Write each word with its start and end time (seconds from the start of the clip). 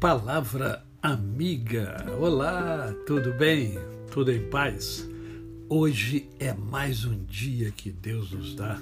Palavra 0.00 0.86
amiga. 1.02 2.06
Olá, 2.20 2.94
tudo 3.04 3.32
bem? 3.32 3.74
Tudo 4.12 4.30
em 4.30 4.48
paz? 4.48 5.04
Hoje 5.68 6.30
é 6.38 6.54
mais 6.54 7.04
um 7.04 7.24
dia 7.24 7.72
que 7.72 7.90
Deus 7.90 8.30
nos 8.30 8.54
dá 8.54 8.80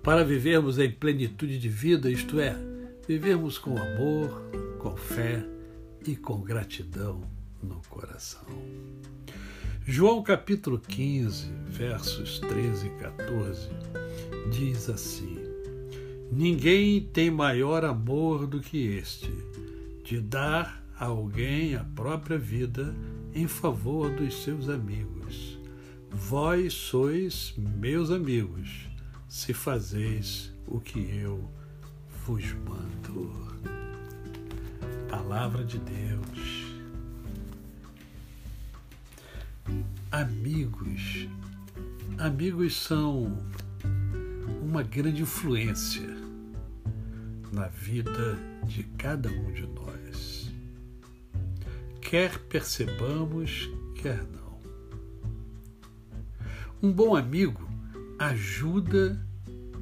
para 0.00 0.24
vivermos 0.24 0.78
em 0.78 0.92
plenitude 0.92 1.58
de 1.58 1.68
vida, 1.68 2.08
isto 2.08 2.38
é, 2.38 2.56
vivermos 3.08 3.58
com 3.58 3.76
amor, 3.76 4.44
com 4.78 4.94
fé 4.96 5.44
e 6.06 6.14
com 6.14 6.40
gratidão 6.40 7.20
no 7.60 7.82
coração. 7.88 8.46
João 9.84 10.22
capítulo 10.22 10.78
15, 10.78 11.50
versos 11.66 12.38
13 12.38 12.86
e 12.86 12.90
14, 12.90 13.70
diz 14.52 14.88
assim: 14.88 15.36
Ninguém 16.30 17.00
tem 17.00 17.28
maior 17.28 17.84
amor 17.84 18.46
do 18.46 18.60
que 18.60 18.86
este, 18.86 19.32
de 20.04 20.20
dar 20.20 20.84
a 20.98 21.06
alguém 21.06 21.74
a 21.74 21.82
própria 21.82 22.38
vida 22.38 22.94
em 23.34 23.48
favor 23.48 24.10
dos 24.10 24.42
seus 24.42 24.68
amigos. 24.68 25.58
Vós 26.10 26.74
sois 26.74 27.54
meus 27.56 28.10
amigos, 28.10 28.86
se 29.26 29.54
fazeis 29.54 30.52
o 30.66 30.78
que 30.78 31.00
eu 31.00 31.50
vos 32.24 32.52
mando. 32.52 33.32
Palavra 35.08 35.64
de 35.64 35.78
Deus. 35.78 36.74
Amigos. 40.12 41.26
Amigos 42.18 42.76
são 42.76 43.42
uma 44.62 44.82
grande 44.82 45.22
influência 45.22 46.23
na 47.54 47.68
vida 47.68 48.36
de 48.66 48.82
cada 48.98 49.30
um 49.30 49.52
de 49.52 49.66
nós. 49.66 50.52
Quer 52.00 52.38
percebamos, 52.40 53.70
quer 53.94 54.22
não. 54.24 54.58
Um 56.82 56.92
bom 56.92 57.16
amigo 57.16 57.66
ajuda 58.18 59.18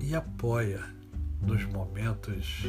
e 0.00 0.15
apoia 0.15 0.84
nos 1.41 1.65
momentos 1.65 2.62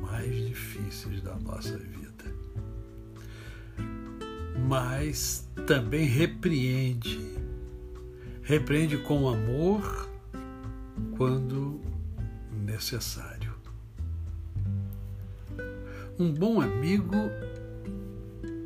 mais 0.00 0.34
difíceis 0.46 1.20
da 1.20 1.34
nossa 1.36 1.76
vida 1.76 2.06
mas 4.66 5.48
também 5.66 6.06
repreende. 6.06 7.36
Repreende 8.42 8.98
com 8.98 9.28
amor 9.28 10.08
quando 11.16 11.80
necessário. 12.64 13.45
Um 16.18 16.32
bom 16.32 16.62
amigo 16.62 17.14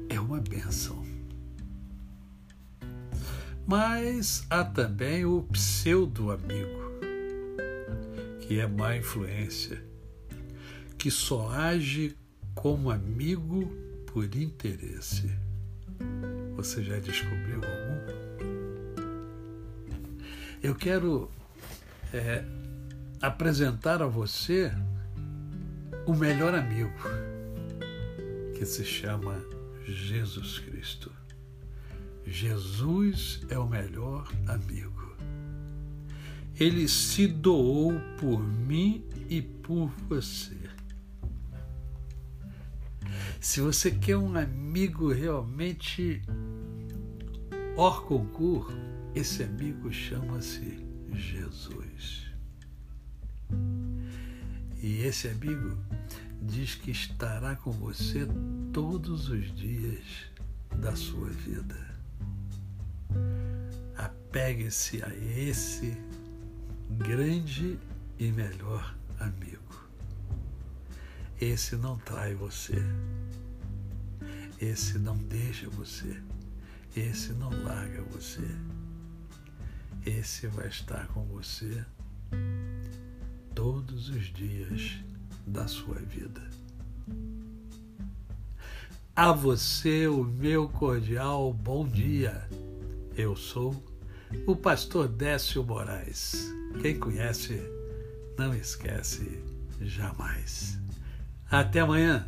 é 0.08 0.20
uma 0.20 0.40
bênção. 0.40 1.04
Mas 3.66 4.46
há 4.48 4.62
também 4.62 5.24
o 5.24 5.42
pseudo-amigo, 5.50 6.80
que 8.40 8.60
é 8.60 8.68
má 8.68 8.96
influência, 8.96 9.82
que 10.96 11.10
só 11.10 11.50
age 11.50 12.16
como 12.54 12.88
amigo 12.88 13.68
por 14.06 14.24
interesse. 14.36 15.28
Você 16.54 16.84
já 16.84 17.00
descobriu 17.00 17.56
algum? 17.56 18.00
Eu 20.62 20.76
quero 20.76 21.28
é, 22.14 22.44
apresentar 23.20 24.02
a 24.02 24.06
você 24.06 24.70
o 26.06 26.14
melhor 26.14 26.54
amigo, 26.54 26.92
que 28.60 28.66
se 28.66 28.84
chama 28.84 29.42
Jesus 29.86 30.58
Cristo. 30.58 31.10
Jesus 32.26 33.40
é 33.48 33.58
o 33.58 33.66
melhor 33.66 34.30
amigo. 34.46 35.16
Ele 36.56 36.86
se 36.86 37.26
doou 37.26 37.94
por 38.18 38.38
mim 38.38 39.02
e 39.30 39.40
por 39.40 39.88
você. 40.06 40.58
Se 43.40 43.62
você 43.62 43.92
quer 43.92 44.18
um 44.18 44.36
amigo 44.36 45.10
realmente 45.10 46.20
hors 47.78 48.00
concurso, 48.00 48.77
esse 49.14 49.42
amigo 49.42 49.90
chama-se 49.90 50.86
Jesus. 51.14 52.27
E 54.82 54.98
esse 54.98 55.28
amigo 55.28 55.78
diz 56.42 56.74
que 56.74 56.90
estará 56.90 57.56
com 57.56 57.70
você 57.70 58.27
todos 58.73 59.28
os 59.28 59.55
dias 59.55 60.05
da 60.77 60.96
sua 60.96 61.28
vida. 61.28 61.77
Apegue-se 63.96 65.02
a 65.02 65.14
esse 65.14 65.96
grande 66.90 67.78
e 68.18 68.30
melhor 68.33 68.96
amigo. 69.18 69.61
Esse 71.40 71.77
não 71.77 71.98
trai 71.98 72.34
você. 72.34 72.83
Esse 74.61 74.98
não 74.98 75.17
deixa 75.17 75.68
você. 75.70 76.20
Esse 76.96 77.33
não 77.33 77.51
larga 77.62 78.02
você. 78.02 78.46
Esse 80.05 80.46
vai 80.46 80.68
estar 80.68 81.07
com 81.08 81.24
você 81.24 81.84
todos 83.55 84.08
os 84.08 84.33
dias 84.33 85.09
da 85.46 85.67
sua 85.67 85.96
vida. 85.96 86.42
A 89.14 89.33
você 89.33 90.06
o 90.06 90.24
meu 90.24 90.68
cordial 90.68 91.52
bom 91.52 91.86
dia. 91.86 92.48
Eu 93.17 93.36
sou 93.36 93.74
o 94.46 94.56
pastor 94.56 95.08
Décio 95.08 95.62
Moraes. 95.64 96.51
Quem 96.80 96.98
conhece, 96.98 97.61
não 98.39 98.55
esquece 98.55 99.42
jamais. 99.80 100.78
Até 101.51 101.80
amanhã. 101.80 102.27